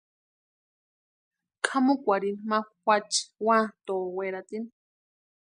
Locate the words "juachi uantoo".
2.81-4.03